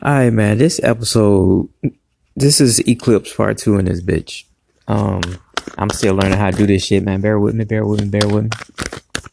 [0.00, 0.56] All right, man.
[0.56, 1.68] This episode,
[2.34, 4.44] this is Eclipse Part Two in this bitch.
[4.88, 5.20] Um,
[5.76, 7.20] I'm still learning how to do this shit, man.
[7.20, 8.50] Bear with me, bear with me, bear with me.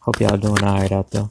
[0.01, 1.29] Hope y'all doing all right out there.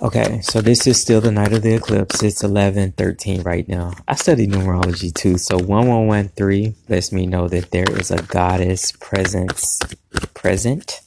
[0.00, 2.22] Okay, so this is still the night of the eclipse.
[2.22, 3.92] It's 11:13 right now.
[4.08, 9.78] I study numerology too, so 1113 lets me know that there is a goddess presence
[10.32, 11.02] present.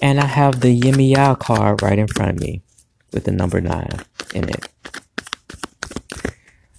[0.00, 2.62] And I have the Yemaya card right in front of me
[3.12, 3.88] with the number 9
[4.34, 4.68] in it.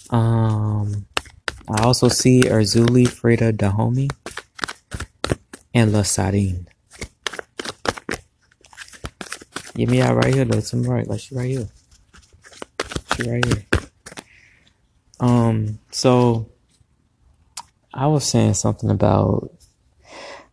[0.09, 1.05] Um
[1.67, 4.09] I also see Erzulie Freda Dahomey
[5.73, 6.65] and Lasirèn.
[9.75, 10.59] Give me out right here though.
[10.59, 11.69] Some right, like she right here.
[13.15, 13.65] She right here.
[15.19, 16.49] Um, so
[17.93, 19.51] I was saying something about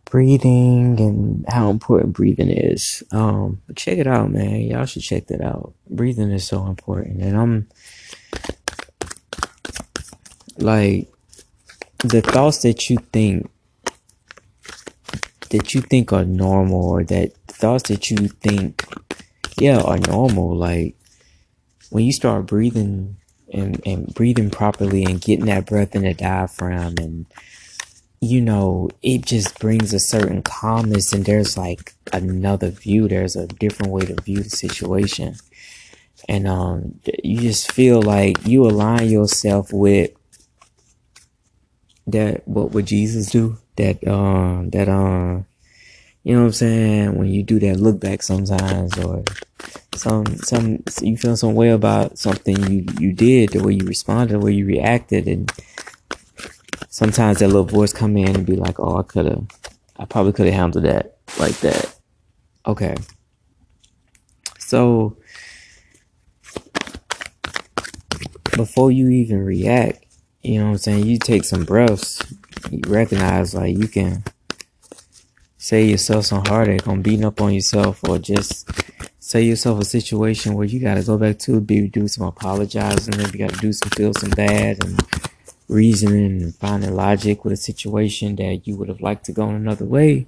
[0.05, 3.03] breathing and how important breathing is.
[3.11, 4.61] Um, but check it out, man.
[4.61, 5.75] Y'all should check that out.
[5.89, 7.23] Breathing is so important.
[7.23, 7.69] And I'm
[10.59, 11.09] like
[11.99, 13.51] the thoughts that you think
[15.51, 18.85] that you think are normal or that thoughts that you think
[19.59, 20.97] yeah are normal like
[21.91, 23.17] when you start breathing
[23.53, 27.27] and, and breathing properly and getting that breath in the diaphragm and
[28.21, 33.09] you know it just brings a certain calmness and there's like another view.
[33.09, 35.37] There's a different way to view the situation.
[36.29, 40.11] And um you just feel like you align yourself with
[42.07, 43.59] that what would Jesus do?
[43.77, 45.47] That um that um
[46.23, 47.19] you know what I'm saying?
[47.19, 49.25] When you do that look back sometimes or
[49.95, 54.35] some some you feel some way about something you you did, the way you responded,
[54.35, 55.51] the way you reacted and
[56.89, 59.47] sometimes that little voice come in and be like, Oh, I could have
[59.99, 61.95] I probably could have handled that like that.
[62.67, 62.95] Okay.
[64.59, 65.17] So
[68.57, 70.06] before you even react,
[70.47, 71.07] you know what I'm saying?
[71.07, 72.23] You take some breaths,
[72.71, 74.23] you recognize like you can
[75.59, 78.71] save yourself some heartache on beating up on yourself or just
[79.19, 83.39] save yourself a situation where you gotta go back to be do some apologizing, maybe
[83.39, 85.01] you gotta do some feel some bad and
[85.69, 89.57] reasoning and finding logic with a situation that you would have liked to go in
[89.57, 90.27] another way.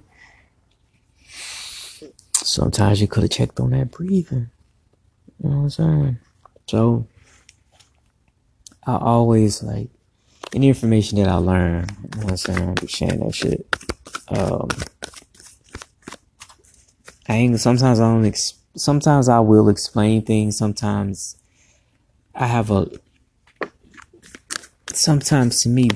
[2.33, 4.49] Sometimes you could have checked on that breathing.
[5.41, 6.19] You know what I'm saying?
[6.67, 7.07] So
[8.85, 9.89] I always like
[10.53, 13.65] any information that I learn, you know what I'm saying, I'll be sharing that shit.
[14.29, 14.67] Um,
[17.27, 21.37] I ain't, sometimes I don't, ex- sometimes I will explain things, sometimes
[22.33, 22.87] I have a,
[24.93, 25.89] sometimes to me,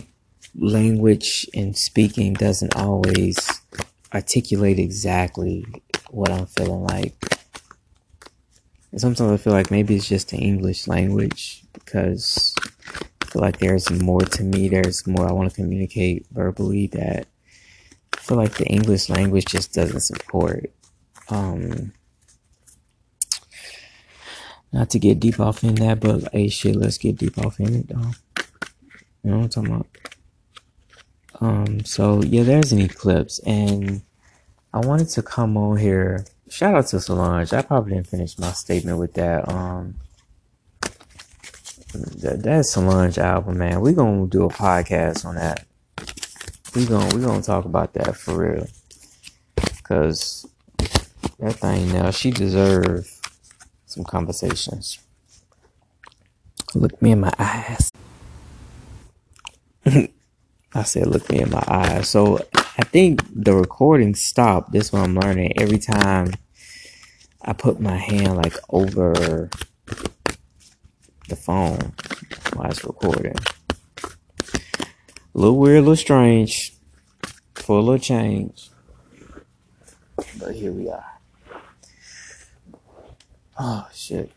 [0.56, 3.62] language and speaking doesn't always
[4.14, 5.66] articulate exactly
[6.12, 7.16] what I'm feeling like.
[8.92, 12.54] And sometimes I feel like maybe it's just the English language because
[13.34, 14.70] feel like there's more to me.
[14.70, 17.26] There's more I want to communicate verbally that
[18.14, 20.72] I feel like the English language just doesn't support.
[21.30, 21.94] Um,
[24.72, 27.74] not to get deep off in that, but hey, shit, let's get deep off in
[27.74, 28.12] it, though.
[29.24, 29.88] You know what I'm talking about?
[31.42, 34.04] Um, so yeah, there's an eclipse, and
[34.74, 36.26] I wanted to come on here.
[36.50, 37.52] Shout out to Solange.
[37.52, 39.50] I probably didn't finish my statement with that.
[39.50, 39.96] Um,
[41.94, 43.82] that, that Solange album, man.
[43.82, 45.66] We gonna do a podcast on that.
[46.76, 48.68] We gonna we gonna talk about that for real,
[49.84, 50.48] cause
[51.40, 53.08] that thing now she deserve
[53.86, 55.00] some conversations.
[56.76, 57.92] Look me in my eyes.
[60.76, 62.10] I said, look me in my eyes.
[62.10, 64.72] So I think the recording stopped.
[64.72, 65.62] This what I'm learning.
[65.62, 66.34] Every time
[67.44, 69.52] I put my hand like over
[71.30, 71.94] the phone
[72.54, 73.36] while it's recording.
[75.36, 76.74] A little weird, a little strange,
[77.56, 78.70] full of change.
[80.40, 81.06] But here we are.
[83.58, 84.32] Oh shit.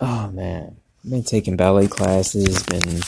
[0.00, 0.76] Oh man.
[1.04, 3.02] I've Been taking ballet classes, been doing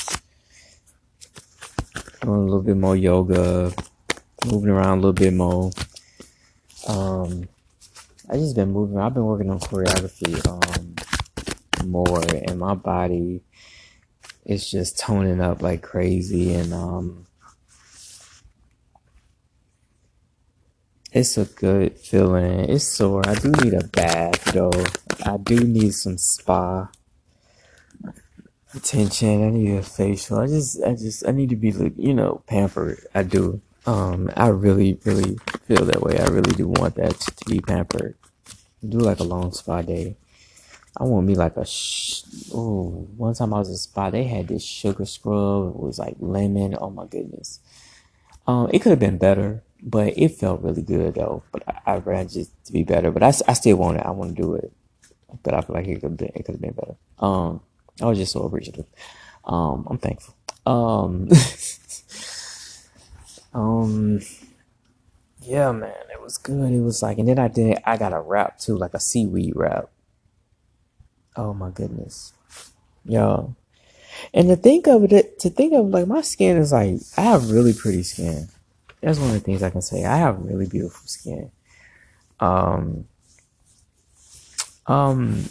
[2.23, 3.73] a little bit more yoga,
[4.47, 5.71] moving around a little bit more.
[6.89, 7.49] Um
[8.31, 8.99] I just been moving.
[8.99, 10.47] I've been working on choreography.
[10.49, 10.92] Um
[11.83, 13.43] more and my body
[14.45, 17.27] is just toning up like crazy and um
[21.13, 22.71] it's a good feeling.
[22.71, 23.23] It's sore.
[23.27, 24.73] I do need a bath though.
[25.25, 26.89] I do need some spa
[28.75, 29.47] attention.
[29.47, 30.39] I need a facial.
[30.39, 33.07] I just I just I need to be like you know pampered.
[33.15, 33.61] I do.
[33.87, 35.37] Um I really really
[35.67, 36.19] feel that way.
[36.19, 38.17] I really do want that to be pampered.
[38.87, 40.17] Do like a long spa day
[40.97, 42.23] I want me like a sh-
[42.53, 43.09] oh.
[43.17, 45.69] One time I was at a spa, they had this sugar scrub.
[45.69, 46.77] It was like lemon.
[46.79, 47.61] Oh my goodness.
[48.47, 51.43] Um, it could have been better, but it felt really good though.
[51.51, 53.11] But I, I ran just to be better.
[53.11, 54.07] But I, I still want it.
[54.07, 54.73] I want to do it.
[55.43, 56.97] But I feel like it could been, it could have been better.
[57.19, 57.61] Um,
[58.01, 58.87] I was just so appreciative.
[59.45, 60.35] Um, I'm thankful.
[60.67, 61.29] Um,
[63.55, 64.21] um,
[65.41, 66.73] yeah, man, it was good.
[66.73, 67.79] It was like, and then I did.
[67.85, 69.89] I got a wrap too, like a seaweed wrap.
[71.37, 72.33] Oh my goodness,
[73.05, 73.55] yo.
[74.35, 77.51] And to think of it, to think of like my skin is like I have
[77.51, 78.49] really pretty skin.
[79.01, 80.05] That's one of the things I can say.
[80.05, 81.51] I have really beautiful skin.
[82.39, 83.07] Um,
[84.87, 85.45] um,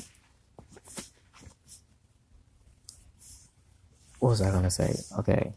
[4.19, 4.95] what was I gonna say?
[5.19, 5.53] Okay,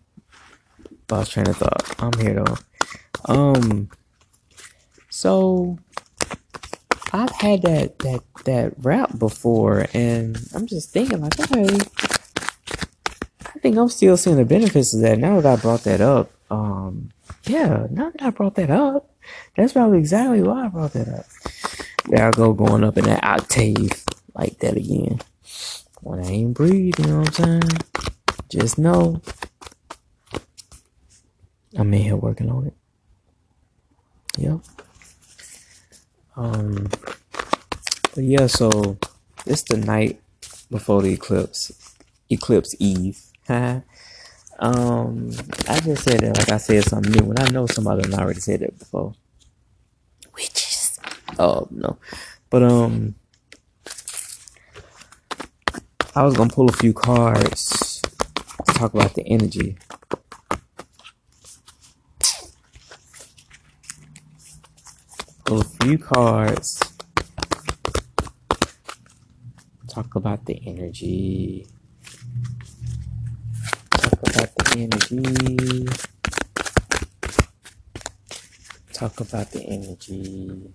[1.11, 1.95] lost train of thought.
[2.03, 2.57] I'm here though.
[3.27, 3.91] Um,
[5.11, 5.79] so
[7.15, 11.79] I've had that that that wrap before, and I'm just thinking like, okay,
[13.47, 16.33] I think I'm still seeing the benefits of that now that I brought that up.
[16.51, 17.11] Um,
[17.45, 19.15] yeah, now that I brought that up,
[19.57, 21.27] that's probably exactly why I brought that up.
[22.07, 25.21] There I go going up in that octave like that again.
[26.01, 27.79] When I ain't breathe, you know what I'm saying?
[28.51, 29.23] Just know
[31.77, 32.75] I'm in here working on it.
[34.37, 34.61] Yep.
[36.37, 36.89] Um
[38.15, 38.97] but yeah, so
[39.47, 40.21] it's the night
[40.71, 41.95] before the eclipse.
[42.31, 43.21] Eclipse Eve.
[43.49, 43.83] um
[44.61, 48.61] I just said that like I said something new when I know somebody already said
[48.61, 49.15] that before.
[50.35, 50.99] Witches.
[51.39, 51.99] Oh no.
[52.51, 53.15] But um
[56.17, 58.01] I was gonna pull a few cards
[58.67, 59.77] to talk about the energy.
[65.61, 66.81] A few cards.
[69.89, 71.67] Talk about the energy.
[73.91, 75.89] Talk about the energy.
[78.93, 80.73] Talk about the energy.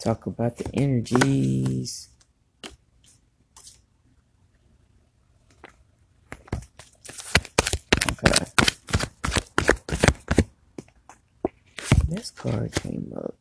[0.00, 2.08] Talk about the energies.
[8.10, 8.46] Okay.
[12.08, 13.34] This card came up.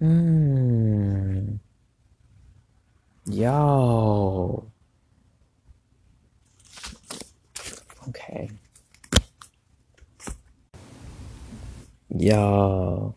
[0.00, 1.58] Mm.
[3.26, 4.64] Yo.
[8.08, 8.50] Okay.
[12.10, 13.14] Yo.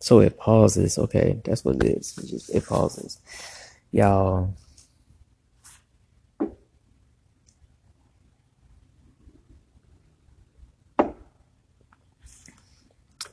[0.00, 0.98] So it pauses.
[0.98, 2.18] Okay, that's what it is.
[2.18, 3.18] It just it pauses.
[3.92, 4.54] Y'all.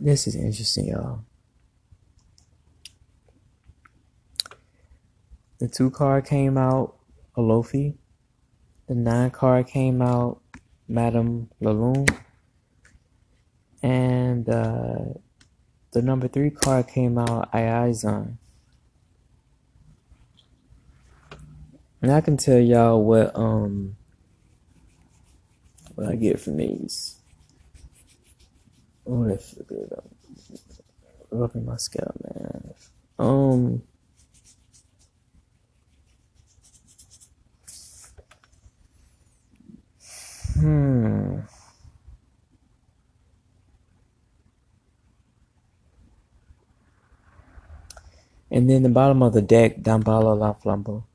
[0.01, 1.25] This is interesting, y'all.
[5.59, 6.95] The two card came out,
[7.35, 7.95] Alofi.
[8.87, 10.41] The nine card came out,
[10.87, 12.09] Madame Laloon.
[13.83, 14.99] And uh,
[15.91, 18.37] the number three card came out, Ayizan.
[22.01, 23.97] And I can tell y'all what um
[25.95, 27.18] what I get from these.
[29.09, 29.91] That feel good.
[31.31, 32.73] Rubbing my scalp, man.
[33.17, 33.81] Um.
[40.53, 41.39] Hmm.
[48.51, 51.08] And then the bottom of the deck, Damballa La Flambeau.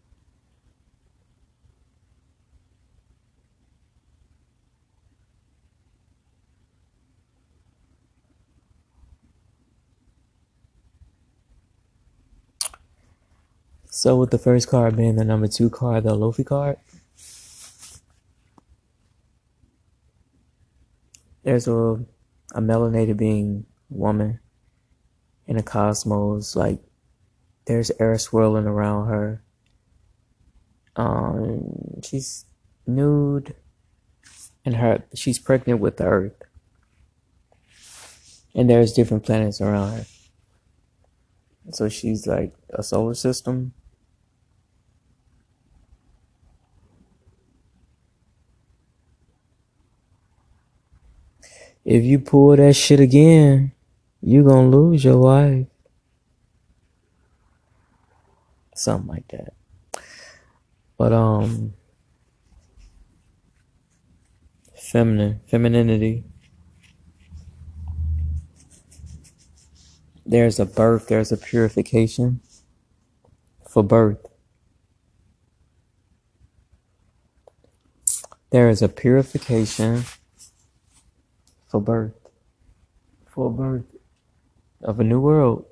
[13.96, 16.78] So with the first card being the number two card, the Lofi card,
[21.44, 22.04] there's a
[22.52, 24.40] a melanated being woman
[25.46, 26.80] in a cosmos, like
[27.66, 29.44] there's air swirling around her.
[30.96, 32.46] Um she's
[32.88, 33.54] nude
[34.64, 36.42] and her she's pregnant with the earth.
[38.56, 40.06] And there's different planets around her.
[41.70, 43.72] So she's like a solar system
[51.84, 53.72] If you pull that shit again,
[54.22, 55.66] you gonna lose your life.
[58.74, 59.52] Something like that.
[60.96, 61.74] But um
[64.74, 66.24] feminine femininity.
[70.26, 72.40] There's a birth, there's a purification
[73.68, 74.24] for birth.
[78.50, 80.04] There is a purification
[81.74, 82.12] for birth.
[83.26, 83.82] For birth
[84.80, 85.66] of a new world.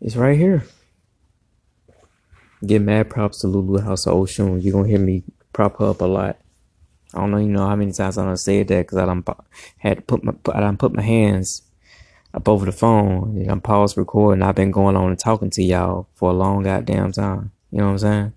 [0.00, 0.64] It's right here.
[2.66, 4.60] Get mad props to Lulu House of Oshun.
[4.60, 5.22] You're gonna hear me
[5.52, 6.36] prop her up a lot.
[7.14, 9.22] I don't know, you know how many times I done said that because I done
[9.78, 11.62] had to put my I done put my hands
[12.34, 14.42] up over the phone and I'm paused recording.
[14.42, 17.52] I've been going on and talking to y'all for a long goddamn time.
[17.70, 18.32] You know what I'm saying?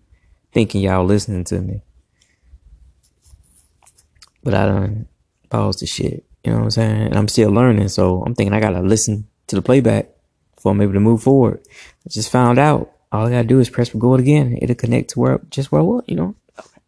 [0.51, 1.81] Thinking y'all listening to me.
[4.47, 5.07] But I done
[5.49, 6.23] paused the shit.
[6.45, 7.01] You know what I'm saying?
[7.07, 10.07] And I'm still learning, so I'm thinking I gotta listen to the playback
[10.55, 11.59] before I'm able to move forward.
[11.69, 14.57] I just found out all I gotta do is press record again.
[14.61, 16.35] It'll connect to where just where I was, you know.
[16.57, 16.79] Okay.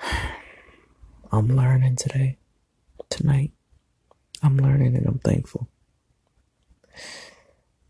[1.30, 2.38] I'm learning today,
[3.10, 3.52] tonight.
[4.42, 5.68] I'm learning and I'm thankful.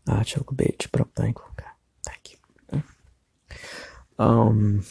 [0.05, 1.47] I choke a bitch, but I'm thankful.
[1.55, 1.69] God,
[2.05, 2.83] Thank you.
[4.19, 4.83] Um.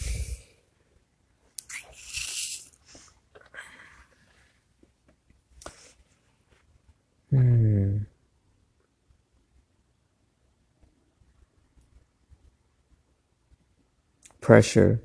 [14.44, 15.00] Pressure.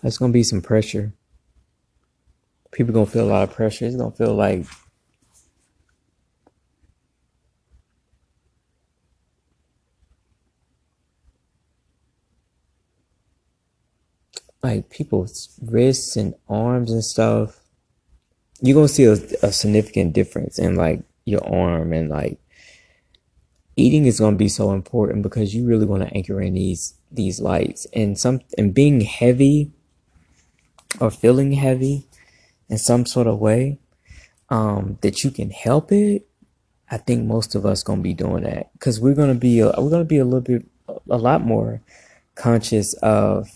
[0.00, 1.12] There's gonna be some pressure.
[2.72, 3.84] People gonna feel a lot of pressure.
[3.84, 4.64] It's gonna feel like
[14.62, 17.60] like people's wrists and arms and stuff.
[18.62, 19.12] You're gonna see a,
[19.42, 22.40] a significant difference in like your arm and like
[23.76, 27.40] eating is gonna be so important because you really want to anchor in these these
[27.40, 27.86] lights.
[27.92, 29.70] And some and being heavy
[31.00, 32.06] or feeling heavy
[32.68, 33.78] in some sort of way
[34.48, 36.26] um that you can help it
[36.88, 38.72] i think most of us gonna be doing that.
[38.72, 40.66] Because we're gonna be a, we're gonna be a little bit
[41.10, 41.82] a lot more
[42.34, 43.48] conscious of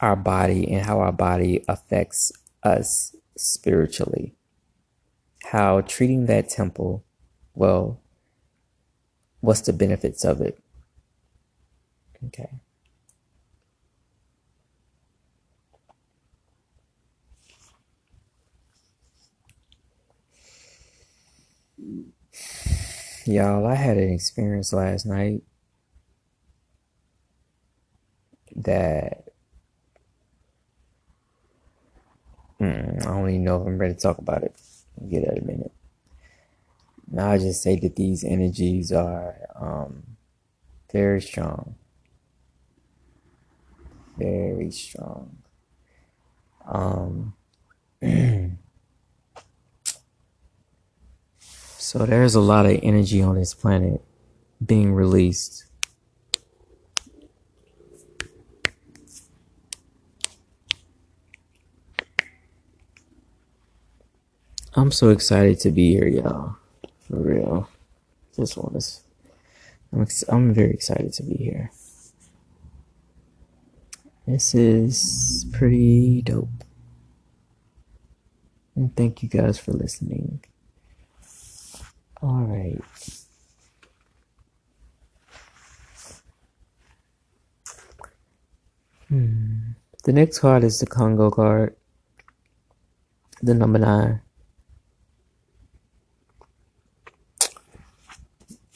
[0.00, 4.34] our body and how our body affects us spiritually.
[5.44, 7.04] How treating that temple
[7.54, 8.00] well
[9.40, 10.58] what's the benefits of it
[12.26, 12.50] Okay.
[23.24, 25.42] Y'all, I had an experience last night
[28.56, 29.28] that
[32.60, 34.54] mm, I don't even know if I'm ready to talk about it.
[35.08, 35.72] Get in a minute.
[37.10, 40.16] Now I just say that these energies are um,
[40.92, 41.74] very strong
[44.20, 45.38] very strong.
[46.66, 47.34] Um,
[51.40, 54.02] so there's a lot of energy on this planet
[54.64, 55.64] being released.
[64.74, 66.59] I'm so excited to be here, y'all.
[67.10, 67.68] For real.
[68.36, 69.02] This one is.
[69.92, 71.72] I'm, ex- I'm very excited to be here.
[74.26, 76.48] This is pretty dope.
[78.76, 80.44] And thank you guys for listening.
[82.22, 82.80] All right.
[89.08, 89.72] Hmm.
[90.04, 91.74] The next card is the Congo card.
[93.42, 94.20] The number nine.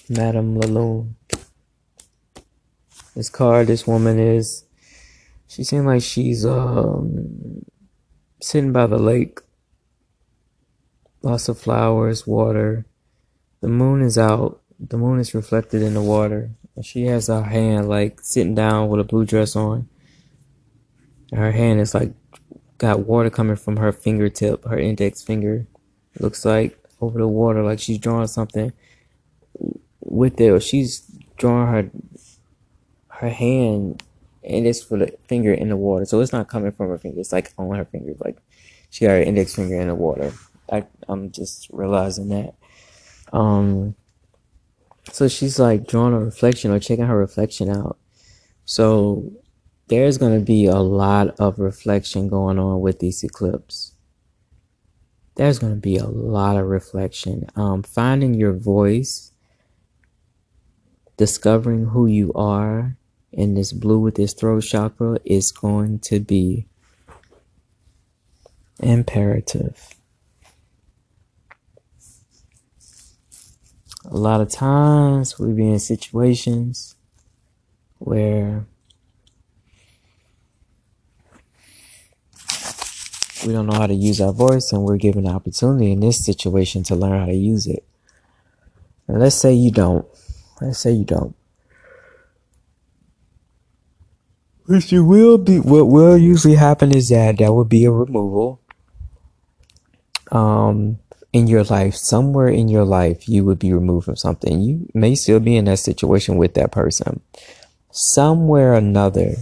[0.09, 1.15] Madame Laloon.
[3.15, 4.65] This card, this woman is
[5.47, 7.65] she seems like she's um
[8.41, 9.41] sitting by the lake.
[11.23, 12.85] Lots of flowers, water.
[13.63, 14.61] The moon is out.
[14.79, 16.51] The moon is reflected in the water.
[16.77, 19.89] And she has her hand like sitting down with a blue dress on.
[21.33, 22.13] her hand is like
[22.77, 25.67] got water coming from her fingertip, her index finger.
[26.21, 28.73] Looks like over the water, like she's drawing something
[30.05, 31.01] with it, or she's
[31.37, 31.91] drawing her
[33.09, 34.03] her hand
[34.45, 36.05] and it's for the finger in the water.
[36.05, 37.21] So it's not coming from her finger.
[37.21, 38.15] It's like on her finger.
[38.23, 38.39] Like
[38.91, 40.33] she got her index finger in the water.
[40.71, 42.55] I, I'm just realizing that.
[43.33, 43.95] Um,
[45.13, 47.99] so she's like drawing a reflection or checking her reflection out.
[48.65, 49.33] So
[49.89, 53.93] there's going to be a lot of reflection going on with this eclipse.
[55.37, 57.47] there's going to be a lot of reflection.
[57.57, 59.33] Um, finding your voice,
[61.17, 62.97] discovering who you are
[63.33, 66.67] in this blue with this throat chakra is going to be
[68.81, 69.89] imperative.
[74.07, 76.95] A lot of times we be in situations
[77.99, 78.67] where
[83.47, 86.25] we don't know how to use our voice and we're given an opportunity in this
[86.25, 87.85] situation to learn how to use it.
[89.09, 90.07] And let's say you don't.
[90.61, 91.35] Let's say you don't.
[94.67, 98.61] Which you will be what will usually happen is that there will be a removal.
[100.31, 100.99] Um
[101.35, 104.61] in your life, somewhere in your life, you would be removed from something.
[104.61, 107.21] You may still be in that situation with that person.
[107.91, 109.35] Somewhere or another,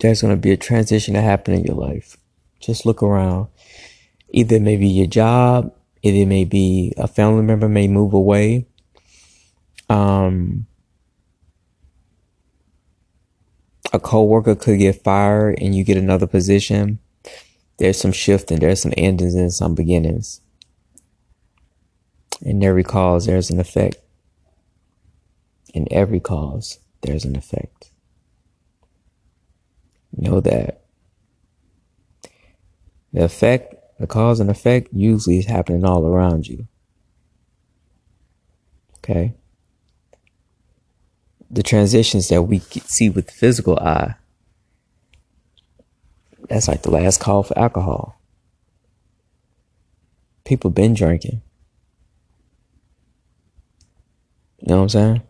[0.00, 2.16] there's going to be a transition to happen in your life.
[2.58, 3.48] Just look around.
[4.30, 8.66] Either maybe your job, either maybe a family member may move away.
[9.88, 10.66] Um,
[13.92, 16.98] a coworker could get fired and you get another position.
[17.78, 20.40] There's some shifting, there's some endings and some beginnings.
[22.42, 23.96] In every cause, there's an effect.
[25.72, 27.90] In every cause, there's an effect.
[30.16, 30.84] Know that.
[33.12, 36.66] The effect, the cause and effect usually is happening all around you.
[38.98, 39.34] Okay?
[41.54, 44.16] The transitions that we see with the physical eye,
[46.48, 48.20] that's like the last call for alcohol.
[50.44, 51.42] People been drinking.
[54.58, 55.22] You know what I'm saying?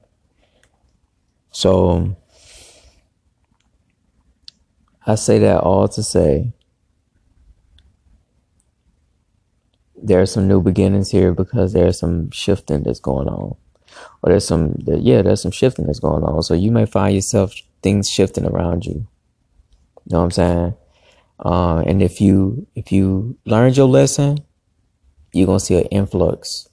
[1.53, 2.17] So
[5.07, 6.55] I say that all to say
[9.95, 13.57] there's some new beginnings here because there's some shifting that's going on.
[14.23, 16.43] Or there's some yeah, there's some shifting that's going on.
[16.43, 19.07] So you may find yourself things shifting around you.
[20.07, 20.75] You know what I'm saying?
[21.39, 24.39] Uh, and if you if you learned your lesson,
[25.33, 26.69] you're gonna see an influx.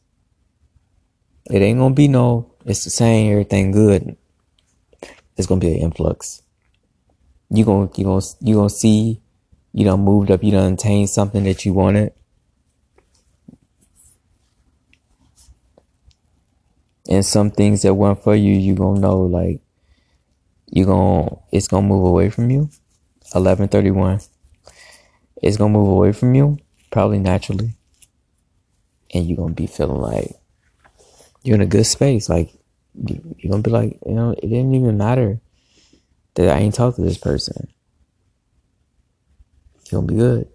[1.50, 4.16] It ain't gonna be no it's the same, everything good.
[5.36, 6.44] It's gonna be an influx.
[7.50, 9.22] you're gonna you gonna you gonna see,
[9.74, 12.14] you know, moved up, you done attained something that you wanted.
[17.12, 19.60] And some things that weren't for you, you gonna know like
[20.68, 22.70] you gonna it's gonna move away from you.
[23.36, 24.22] Eleven thirty one.
[25.44, 26.58] It's gonna move away from you,
[26.90, 27.76] probably naturally.
[29.14, 30.32] And you're gonna be feeling like
[31.44, 32.30] you're in a good space.
[32.30, 32.54] Like
[32.96, 35.42] you're gonna be like, you know, it didn't even matter
[36.36, 37.68] that I ain't talked to this person.
[39.92, 40.48] You're gonna be good.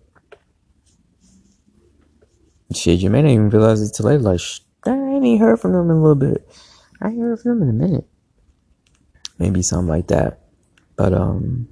[2.73, 4.23] Shit, you may not even realize it till later.
[4.23, 4.41] Like,
[4.87, 6.49] I ain't even heard from them in a little bit.
[7.03, 8.07] I ain't heard from them in a minute.
[9.39, 10.41] Maybe something like that.
[10.97, 11.69] But um,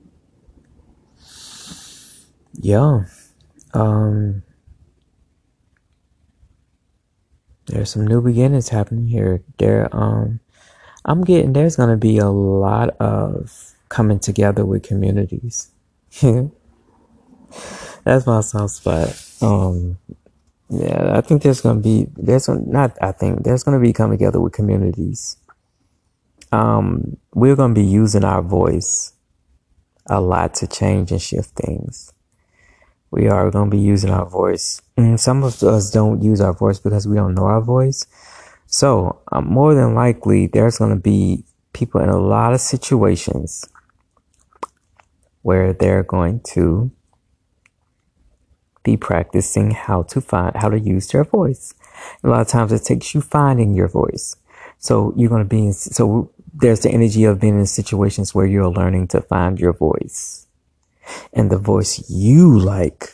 [2.55, 3.05] yeah,
[3.75, 4.43] um.
[7.67, 9.43] there's some new beginnings happening here.
[9.59, 10.41] There, um,
[11.05, 15.71] I'm getting there's gonna be a lot of coming together with communities.
[18.05, 19.23] That's my soft spot.
[19.43, 19.99] Um,
[20.69, 24.41] yeah, I think there's gonna be there's not I think there's gonna be coming together
[24.41, 25.37] with communities.
[26.53, 29.13] Um, we're gonna be using our voice
[30.07, 32.13] a lot to change and shift things
[33.15, 34.83] we are going to be using our voice.
[34.97, 38.07] And some of us don't use our voice because we don't know our voice.
[38.67, 43.65] So, um, more than likely, there's going to be people in a lot of situations
[45.43, 46.91] where they're going to
[48.85, 51.75] be practicing how to find how to use their voice.
[52.23, 54.37] A lot of times it takes you finding your voice.
[54.79, 58.47] So you're going to be in, so there's the energy of being in situations where
[58.47, 60.47] you're learning to find your voice
[61.33, 63.11] and the voice you like.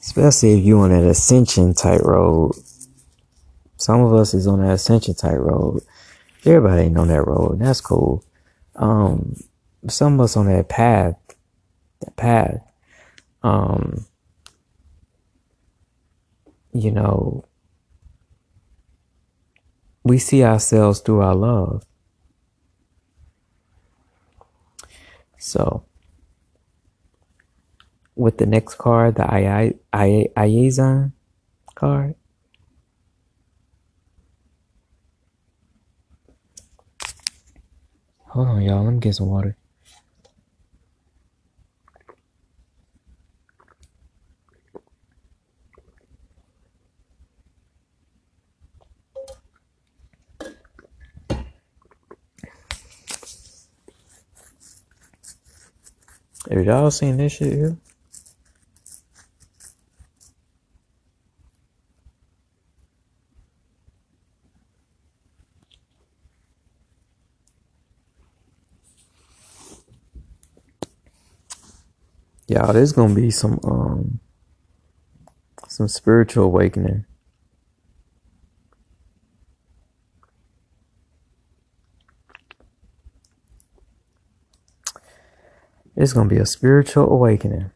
[0.00, 2.52] Especially if you're on that ascension type road.
[3.76, 5.82] Some of us is on that ascension type road.
[6.44, 7.58] Everybody ain't on that road.
[7.58, 8.24] That's cool.
[8.76, 9.36] Um,
[9.88, 11.16] some of us on that path,
[12.00, 12.60] that path,
[13.42, 14.06] um,
[16.72, 17.44] you know,
[20.04, 21.84] we see ourselves through our love.
[25.38, 25.84] So,
[28.14, 31.12] with the next card, the I I Ayizan
[31.74, 32.14] card.
[38.28, 38.84] Hold on, y'all.
[38.84, 39.56] Let me get some water.
[56.50, 57.78] Have y'all seen this shit here?
[72.48, 74.20] Y'all, there's gonna be some um
[75.68, 77.04] some spiritual awakening.
[85.96, 87.70] It's gonna be a spiritual awakening.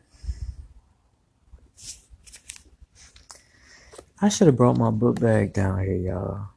[4.20, 6.48] I should have brought my book bag down here, y'all.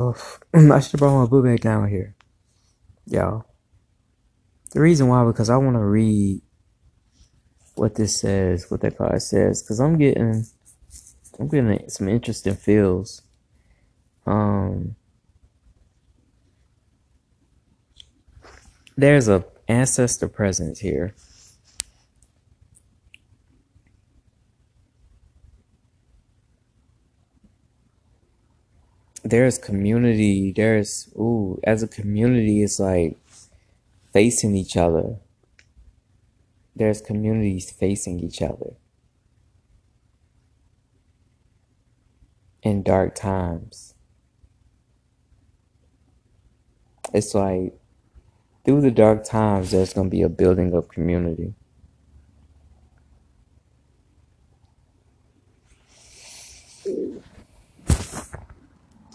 [0.00, 0.40] Oof.
[0.54, 2.14] I should have brought my book bag down here,
[3.06, 3.44] y'all.
[4.72, 6.40] The reason why because I want to read
[7.74, 10.46] what this says, what that card says, because I'm getting,
[11.38, 13.22] I'm getting some interesting feels.
[14.24, 14.96] Um,
[18.96, 21.14] there's a ancestor presence here.
[29.24, 30.52] There's community.
[30.54, 33.16] There's ooh, as a community, it's like
[34.12, 35.16] facing each other.
[36.76, 38.74] There's communities facing each other
[42.62, 43.94] in dark times.
[47.14, 47.81] It's like
[48.64, 51.54] through the dark times, there's gonna be a building of community.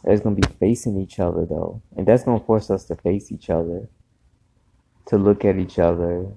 [0.03, 3.49] There's gonna be facing each other though, and that's gonna force us to face each
[3.49, 3.89] other,
[5.07, 6.27] to look at each other,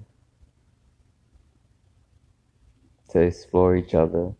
[3.09, 4.33] to explore each other,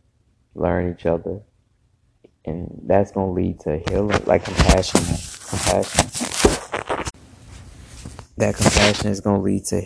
[0.56, 1.42] learn each other,
[2.46, 5.02] and that's gonna lead to healing, like compassion,
[5.48, 6.31] compassion.
[8.42, 9.84] That compassion is gonna lead to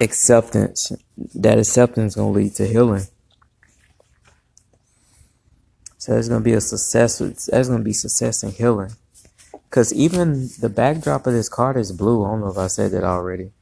[0.00, 0.90] acceptance.
[1.36, 3.04] That acceptance is gonna lead to healing.
[5.98, 7.18] So there's gonna be a success.
[7.18, 8.90] There's gonna be success in healing.
[9.70, 12.24] Cause even the backdrop of this card is blue.
[12.24, 13.52] I don't know if I said that already.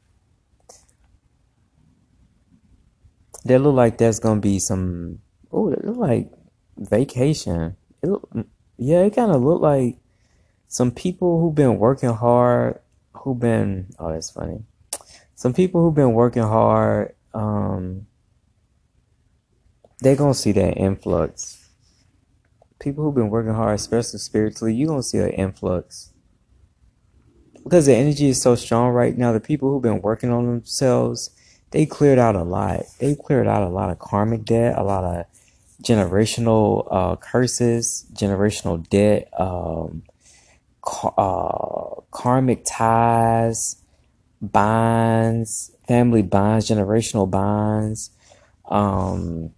[3.45, 5.19] That look like there's gonna be some.
[5.53, 6.33] Oh, it look like
[6.79, 7.77] vacation.
[8.03, 8.27] It look,
[8.79, 9.99] yeah, it kind of look like
[10.67, 12.81] some people who've been working hard.
[13.21, 13.87] Who've been?
[13.99, 14.65] Oh, that's funny.
[15.35, 17.15] Some people who've been working hard.
[17.33, 18.07] Um,
[20.01, 21.61] they're gonna see that influx
[22.81, 26.11] people who've been working hard, especially spiritually, you're gonna see an influx.
[27.63, 31.31] Because the energy is so strong right now, the people who've been working on themselves,
[31.71, 32.81] they cleared out a lot.
[32.99, 35.27] They cleared out a lot of karmic debt, a lot of
[35.83, 40.03] generational uh, curses, generational debt, um,
[41.17, 43.77] uh, karmic ties,
[44.41, 48.11] bonds, family bonds, generational bonds.
[48.67, 49.53] Um,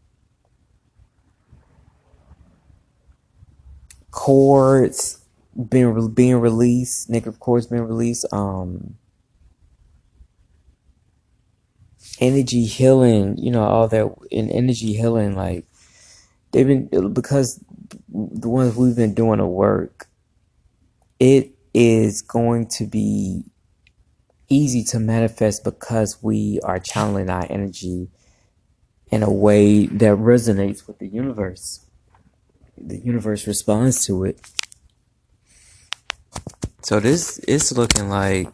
[4.11, 5.23] cords
[5.69, 8.97] being being released, negative cords being released, um,
[12.21, 15.67] energy healing, you know, all that in energy healing, like
[16.53, 17.63] they've been because
[18.09, 20.07] the ones we've been doing the work,
[21.23, 23.45] it is going to be
[24.49, 28.09] easy to manifest because we are channeling our energy
[29.11, 31.87] in a way that resonates with the universe
[32.77, 34.41] the universe responds to it.
[36.83, 38.49] So this is looking like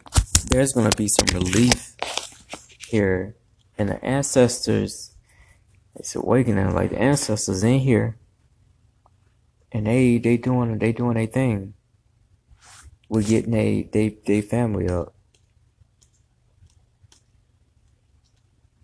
[0.51, 1.95] there's gonna be some relief
[2.87, 3.35] here,
[3.77, 5.15] and the ancestors,
[5.95, 6.73] it's awakening.
[6.75, 8.17] Like the ancestors in here,
[9.71, 11.73] and they they doing they doing their thing.
[13.09, 15.13] We're getting a they they family up.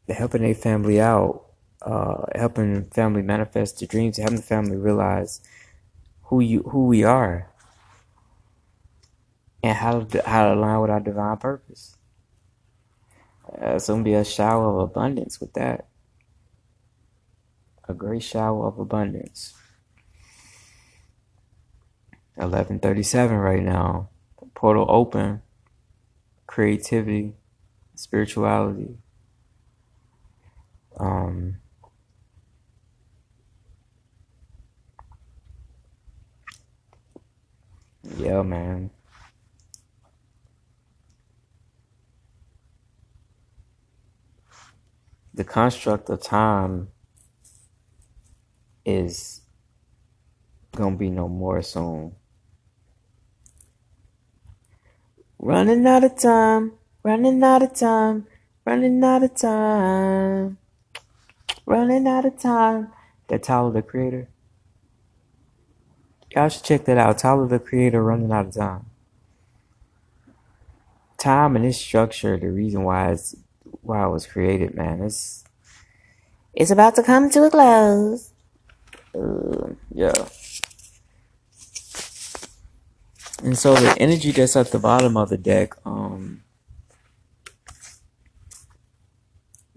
[0.05, 1.45] They're helping their family out
[1.85, 5.41] uh, helping family manifest their dreams, helping the family realize
[6.23, 7.51] who you who we are
[9.61, 11.95] and how to how to align with our divine purpose.
[13.47, 15.87] Uh, it's gonna be a shower of abundance with that.
[17.87, 19.53] A great shower of abundance.
[22.35, 24.09] Eleven thirty seven right now.
[24.55, 25.41] Portal open.
[26.47, 27.35] Creativity,
[27.95, 28.97] spirituality.
[30.97, 31.57] Um,
[38.17, 38.91] Yeah, man.
[45.33, 46.89] The construct of time
[48.85, 49.41] is
[50.75, 52.15] gonna be no more soon.
[55.39, 58.27] Running out of time, running out of time,
[58.65, 60.57] Running out of time.
[61.67, 62.91] Running out of time.
[63.27, 64.27] That Tyler the Creator.
[66.31, 67.19] Y'all should check that out.
[67.19, 68.87] Tyler the Creator running out of time.
[71.19, 73.35] Time and its structure, the reason why it's
[73.81, 75.03] why it was created, man.
[75.03, 75.43] It's
[76.55, 78.31] it's about to come to a close.
[79.13, 80.27] Uh, yeah.
[83.43, 86.43] And so the energy that's at the bottom of the deck, um,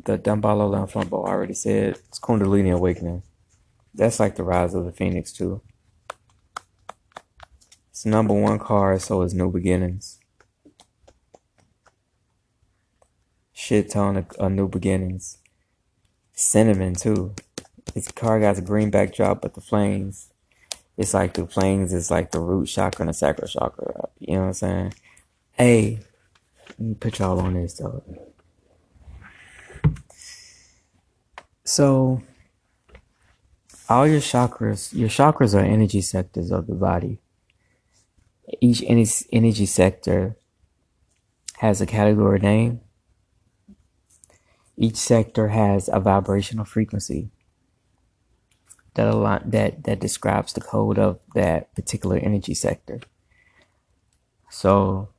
[0.05, 3.23] the Damballa Lanflambo already said it's Kundalini Awakening.
[3.93, 5.61] That's like the rise of the Phoenix too.
[7.91, 10.21] It's number one card, so it's New Beginnings.
[13.53, 15.39] Shit ton of, of New Beginnings.
[16.33, 17.35] Cinnamon too.
[17.93, 20.31] This card got a green backdrop, but the flames,
[20.99, 24.09] it's like the flames is like the root chakra and the sacral chakra.
[24.19, 24.95] You know what I'm saying?
[25.53, 26.01] Hey,
[26.71, 28.03] let me put y'all on this though.
[31.63, 32.23] So,
[33.89, 37.21] all your chakras, your chakras are energy sectors of the body.
[38.61, 40.37] Each energy sector
[41.59, 42.81] has a category name.
[44.77, 47.31] Each sector has a vibrational frequency
[48.99, 52.99] that align, that that describes the code of that particular energy sector.
[54.51, 55.11] So,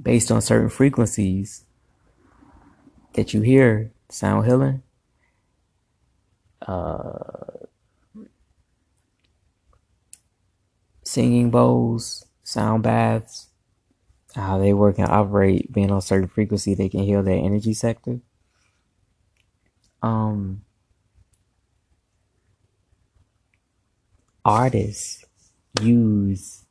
[0.00, 1.64] based on certain frequencies
[3.14, 4.82] that you hear, sound healing,
[6.68, 7.64] uh,
[11.02, 13.48] singing bowls, sound baths,
[14.34, 18.20] how they work and operate, being on certain frequency, they can heal their energy sector.
[20.02, 20.62] Um,
[24.44, 25.24] artists
[25.80, 26.64] use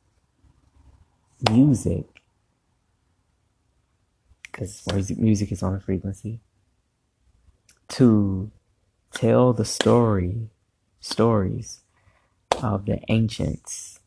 [1.50, 2.04] music.
[4.44, 4.84] Because
[5.16, 6.40] music is on a frequency.
[7.90, 8.50] To
[9.12, 10.50] tell the story
[11.00, 11.80] stories
[12.62, 14.00] of the ancients.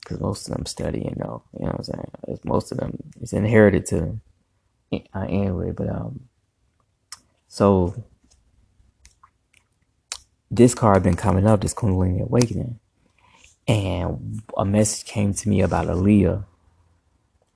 [0.00, 2.10] Because most of them study and know you know what i'm saying?
[2.26, 4.20] It's most of them it's inherited to them
[5.14, 6.28] anyway but um
[7.46, 7.94] so
[10.52, 12.78] this card been coming up, this Kundalini Awakening,
[13.66, 16.44] and a message came to me about Aaliyah,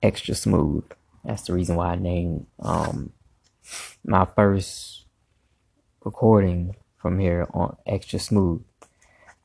[0.02, 0.84] extra smooth.
[1.24, 3.12] That's the reason why I named um,
[4.04, 5.04] my first
[6.04, 8.62] recording from here on extra smooth.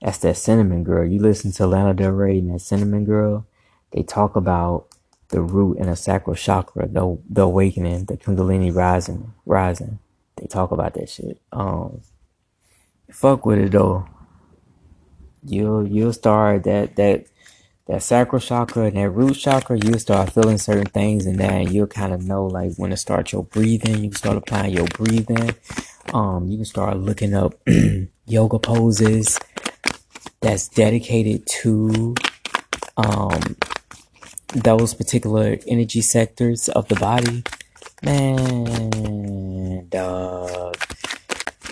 [0.02, 1.06] That's that cinnamon girl.
[1.06, 3.46] You listen to Lana Del Rey and that cinnamon girl.
[3.92, 4.88] They talk about
[5.30, 10.00] the root and the sacral chakra, the the awakening, the Kundalini rising, rising.
[10.38, 11.42] They talk about that shit.
[11.52, 12.02] Um,
[13.12, 14.08] fuck with it though.
[15.44, 17.26] You'll you'll start that that
[17.88, 21.72] that sacral chakra and that root chakra, you'll start feeling certain things in that and
[21.72, 24.04] you'll kind of know like when to start your breathing.
[24.04, 25.56] You can start applying your breathing.
[26.14, 27.54] Um, you can start looking up
[28.26, 29.40] yoga poses
[30.40, 32.16] that's dedicated to
[32.98, 33.56] um
[34.54, 37.44] those particular energy sectors of the body.
[38.04, 40.78] Man, dog.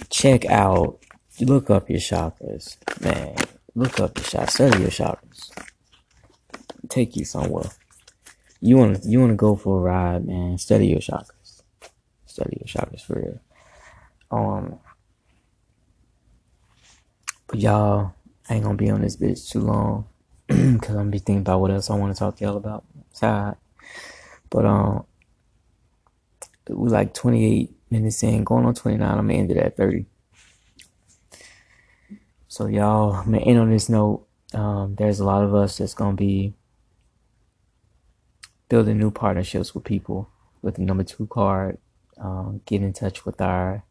[0.09, 0.99] Check out
[1.41, 3.35] look up your chakras, man.
[3.75, 4.51] Look up your chakras.
[4.51, 5.51] Study your chakras.
[6.89, 7.69] Take you somewhere.
[8.61, 10.57] You want to you want to go for a ride, man.
[10.57, 11.61] Study your chakras.
[12.25, 13.39] Study your chakras for real.
[14.31, 14.79] Um,
[17.47, 18.13] but y'all,
[18.49, 20.07] I ain't gonna be on this bitch too long
[20.47, 22.83] because I'm gonna be thinking about what else I want to talk to y'all about.
[23.11, 23.55] Side,
[24.49, 25.05] but um,
[26.69, 29.09] we like 28 minutes in, going on 29.
[29.09, 30.05] I'm gonna end it at 30.
[32.51, 34.25] So y'all, I'm gonna end on this note.
[34.55, 36.55] Um, there's a lot of us that's gonna be
[38.69, 40.31] building new partnerships with people
[40.63, 41.77] with the number two card.
[42.17, 43.83] Um, get in touch with our,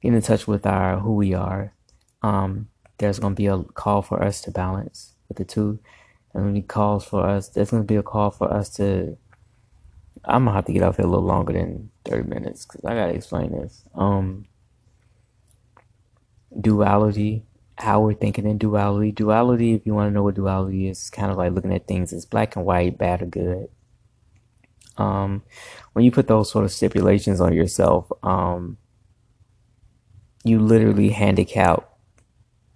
[0.00, 1.74] get in touch with our who we are.
[2.22, 5.80] Um, there's gonna be a call for us to balance with the two,
[6.32, 9.18] and when he calls for us, there's gonna be a call for us to.
[10.24, 12.94] I'm gonna have to get off here a little longer than 30 minutes because I
[12.94, 13.82] gotta explain this.
[13.96, 14.46] Um,
[16.60, 17.44] duality
[17.76, 19.12] how we're thinking in duality.
[19.12, 22.12] Duality, if you want to know what duality is, kind of like looking at things
[22.12, 23.68] as black and white, bad or good.
[24.96, 25.42] Um,
[25.92, 28.78] when you put those sort of stipulations on yourself, um,
[30.44, 31.88] you literally handicap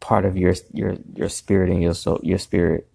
[0.01, 2.89] part of your your your spirit and your soul, your spirit.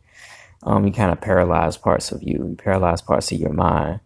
[0.63, 4.00] Um, you kind of paralyze parts of you, you paralyze parts of your mind,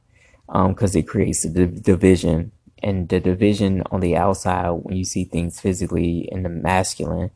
[0.48, 2.52] because um, it creates a div- division.
[2.84, 7.32] And the division on the outside, when you see things physically in the masculine,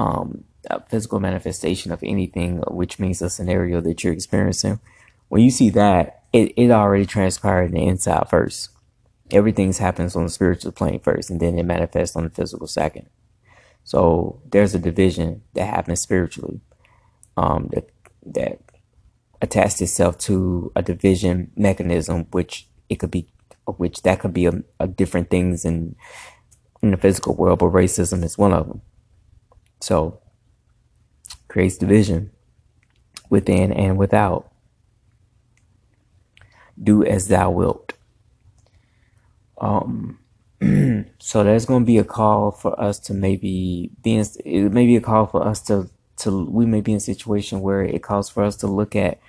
[0.00, 4.80] um, a physical manifestation of anything, which means a scenario that you're experiencing.
[5.28, 8.70] When you see that, it, it already transpired in the inside first.
[9.30, 13.10] Everything happens on the spiritual plane first, and then it manifests on the physical second.
[13.84, 16.60] So there's a division that happens spiritually
[17.36, 17.90] um, that
[18.26, 18.60] that
[19.42, 23.28] attached itself to a division mechanism, which it could be,
[23.66, 25.94] which that could be a, a different things in
[26.82, 28.80] in the physical world, but racism is one of them.
[29.80, 30.20] So
[31.48, 32.30] creates division
[33.28, 34.50] within and without.
[36.82, 37.92] Do as thou wilt.
[39.60, 40.18] Um,
[41.18, 44.86] so there's going to be a call for us to maybe be in, it may
[44.86, 48.02] be a call for us to, to, we may be in a situation where it
[48.02, 49.20] calls for us to look at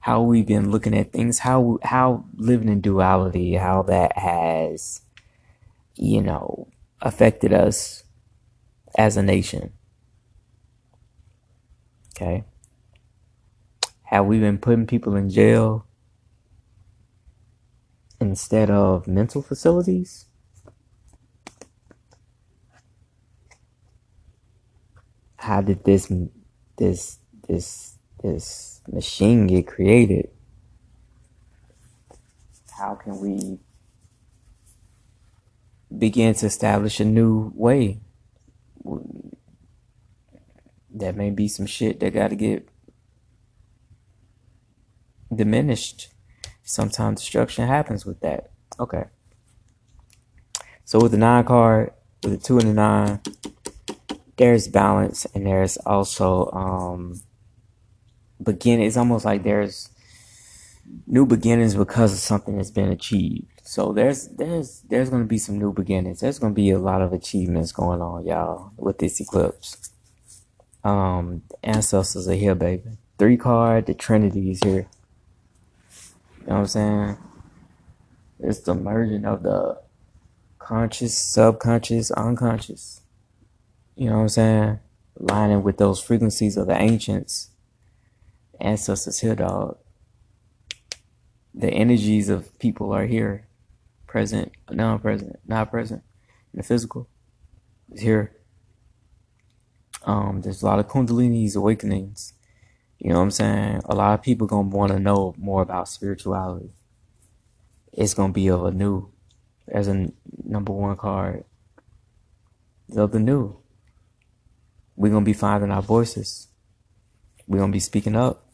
[0.00, 5.02] how we've been looking at things, how, how living in duality, how that has,
[5.94, 6.68] you know,
[7.00, 8.02] affected us
[8.96, 9.72] as a nation.
[12.22, 12.44] Okay.
[14.04, 15.86] Have we been putting people in jail
[18.20, 20.26] instead of mental facilities?
[25.34, 26.12] How did this
[26.78, 30.30] this this this machine get created?
[32.70, 33.58] How can we
[35.98, 37.98] begin to establish a new way?
[40.94, 42.68] That may be some shit that got to get
[45.34, 46.08] diminished.
[46.62, 48.50] Sometimes destruction happens with that.
[48.78, 49.04] Okay.
[50.84, 53.20] So with the nine card, with the two and the nine,
[54.36, 57.20] there's balance and there's also um
[58.42, 58.86] beginning.
[58.86, 59.88] It's almost like there's
[61.06, 63.46] new beginnings because of something that's been achieved.
[63.62, 66.20] So there's there's there's gonna be some new beginnings.
[66.20, 69.91] There's gonna be a lot of achievements going on, y'all, with this eclipse.
[70.84, 72.98] Um, ancestors are here, baby.
[73.18, 74.88] Three card, the Trinity is here.
[76.40, 77.16] You know what I'm saying?
[78.40, 79.80] It's the merging of the
[80.58, 83.02] conscious, subconscious, unconscious.
[83.94, 84.78] You know what I'm saying?
[85.18, 87.50] Lining with those frequencies of the ancients.
[88.60, 89.78] Ancestors here, dog.
[91.54, 93.46] The energies of people are here.
[94.06, 96.02] Present, non present, not present.
[96.52, 97.08] In the physical
[97.90, 98.32] is here.
[100.04, 102.32] Um, there's a lot of kundalini's awakenings
[103.02, 103.80] you know what I'm saying?
[103.86, 106.70] A lot of people gonna want to know more about spirituality.
[107.92, 109.10] It's gonna be of a new,
[109.66, 110.12] as a
[110.44, 111.42] number one card.
[112.96, 113.56] Of the new.
[114.94, 116.46] We're gonna be finding our voices.
[117.48, 118.46] We're gonna be speaking up.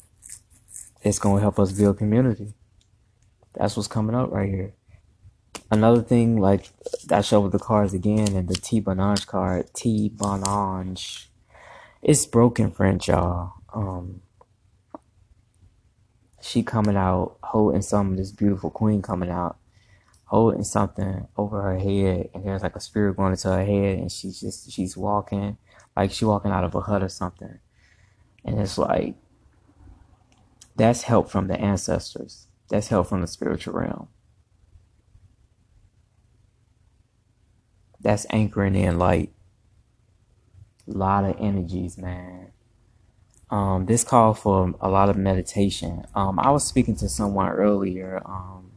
[1.02, 2.54] It's gonna help us build community.
[3.52, 4.72] That's what's coming up right here.
[5.70, 6.70] Another thing, like
[7.11, 11.28] I show with the cards again, and the Ti Bon Ange card, Ti Bon Ange.
[12.02, 13.54] It's broken French, y'all.
[13.74, 14.22] Um,
[16.40, 19.56] she coming out holding some this beautiful queen coming out
[20.26, 24.12] holding something over her head and there's like a spirit going into her head and
[24.12, 25.56] she's just she's walking
[25.96, 27.58] like she walking out of a hut or something.
[28.44, 29.16] And it's like
[30.76, 32.46] that's help from the ancestors.
[32.70, 34.08] That's help from the spiritual realm.
[38.00, 39.32] That's anchoring in light
[40.88, 42.53] a lot of energies man
[43.51, 46.05] um, this called for a lot of meditation.
[46.14, 48.72] Um, I was speaking to someone earlier, um,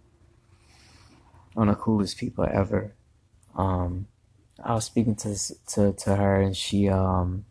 [1.53, 2.95] one of the coolest people ever.
[3.55, 4.07] Um,
[4.63, 5.35] I was speaking to
[5.73, 7.45] to to her, and she, um,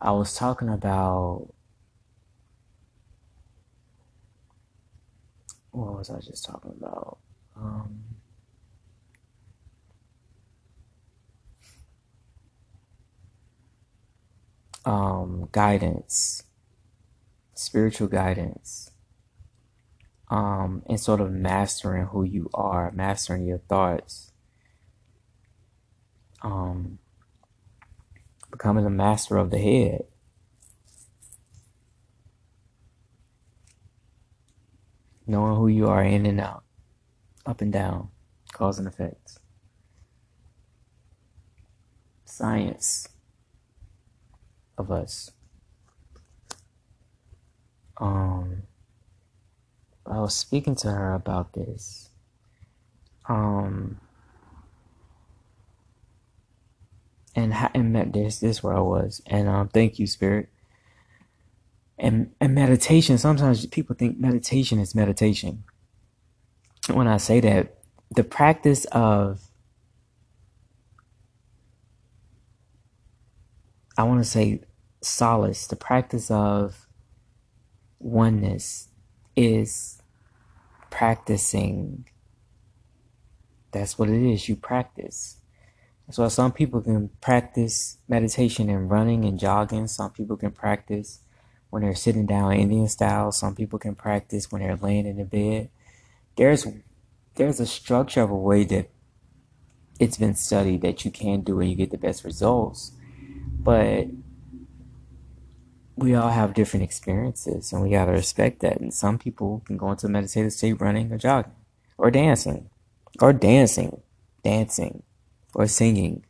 [0.00, 1.52] I was talking about
[5.72, 7.18] what was I just talking about?
[7.56, 8.13] Um,
[14.84, 16.42] um, guidance,
[17.54, 18.90] spiritual guidance,
[20.28, 24.32] um, and sort of mastering who you are, mastering your thoughts,
[26.42, 26.98] um,
[28.50, 30.04] becoming a master of the head.
[35.26, 36.64] Knowing who you are in and out,
[37.46, 38.08] up and down,
[38.52, 39.38] cause and effects.
[42.26, 43.08] Science
[44.78, 45.30] of us.
[47.98, 48.64] Um,
[50.06, 52.10] I was speaking to her about this.
[53.28, 54.00] Um,
[57.34, 60.48] and and met this this where I was, and um, thank you, Spirit.
[61.98, 63.18] And and meditation.
[63.18, 65.64] Sometimes people think meditation is meditation.
[66.92, 67.78] When I say that,
[68.14, 69.40] the practice of
[73.96, 74.60] I want to say
[75.00, 76.88] solace, the practice of
[77.98, 78.88] oneness
[79.36, 80.02] is
[80.90, 82.08] practicing.
[83.72, 84.48] That's what it is.
[84.48, 85.38] You practice.
[86.06, 89.86] That's why some people can practice meditation and running and jogging.
[89.86, 91.20] Some people can practice
[91.70, 93.32] when they're sitting down Indian style.
[93.32, 95.70] Some people can practice when they're laying in the bed.
[96.36, 96.66] There's
[97.36, 98.90] there's a structure of a way that
[99.98, 102.92] it's been studied that you can do and you get the best results.
[103.46, 104.08] But
[105.96, 108.80] we all have different experiences and we gotta respect that.
[108.80, 111.52] And some people can go into a meditative state running or jogging
[111.96, 112.68] or dancing
[113.20, 114.02] or dancing,
[114.42, 115.02] dancing
[115.54, 116.24] or singing.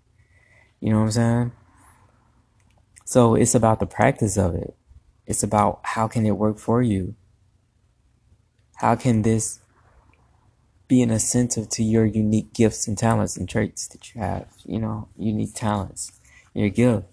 [0.80, 1.52] You know what I'm saying?
[3.04, 4.76] So it's about the practice of it.
[5.26, 7.14] It's about how can it work for you?
[8.76, 9.60] How can this
[10.88, 14.48] be an incentive to your unique gifts and talents and traits that you have?
[14.64, 16.12] You know, unique talents,
[16.54, 17.06] your gift.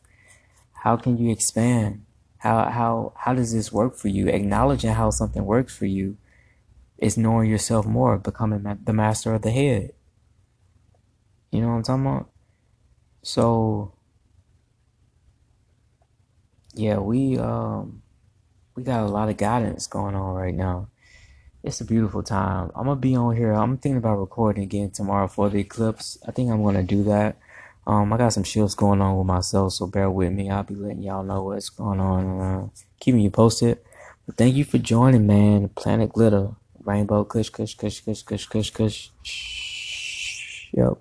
[0.74, 2.06] How can you expand?
[2.38, 4.28] How how how does this work for you?
[4.28, 6.18] Acknowledging how something works for you
[6.98, 9.92] is knowing yourself more, becoming the master of the head.
[11.52, 12.30] You know what I'm talking about?
[13.24, 13.94] So
[16.74, 18.02] yeah, we um
[18.76, 20.88] we got a lot of guidance going on right now.
[21.64, 22.72] It's a beautiful time.
[22.76, 23.52] I'm gonna be on here.
[23.52, 26.18] I'm thinking about recording again tomorrow for the eclipse.
[26.28, 27.38] I think I'm gonna do that.
[27.92, 30.50] Um, I got some shifts going on with myself, so bear with me.
[30.50, 32.68] I'll be letting y'all know what's going on, uh,
[33.02, 33.80] keeping you posted.
[34.26, 35.70] But thank you for joining, man.
[35.76, 36.52] Planet Glitter,
[36.86, 39.10] Rainbow Kush, Kush, Kush, Kush, Kush, Kush, Kush.
[40.72, 41.00] Yep.